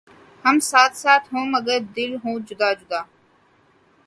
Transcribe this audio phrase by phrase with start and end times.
[0.45, 3.01] ھم ساتھ ساتھ ہوں مگر دل ہوں جدا جدا